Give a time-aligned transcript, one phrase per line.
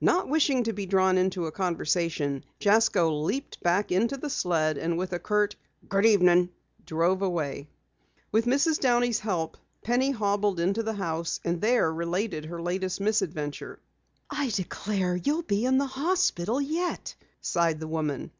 [0.00, 4.96] Not wishing to be drawn into a conversation, Jasko leaped back into the sled, and
[4.96, 5.56] with a curt,
[5.90, 6.48] "Good evening,"
[6.86, 7.68] drove away.
[8.32, 8.80] With Mrs.
[8.80, 13.78] Downey's help, Penny hobbled into the house, and there related her latest misadventure.
[14.30, 18.30] "I declare, you'll be in the hospital yet," sighed the woman.